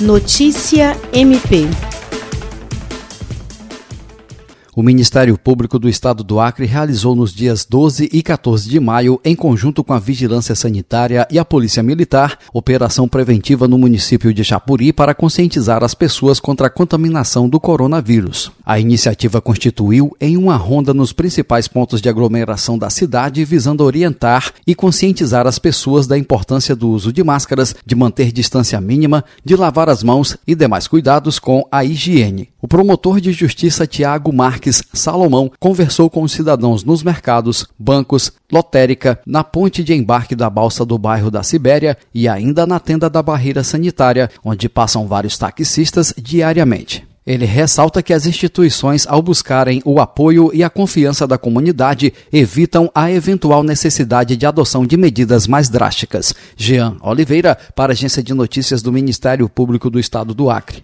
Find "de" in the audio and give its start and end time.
8.70-8.78, 14.32-14.44, 22.02-22.08, 27.10-27.24, 27.86-27.94, 29.42-29.56, 33.22-33.32, 39.82-39.94, 54.34-54.46, 54.86-54.96, 58.22-58.32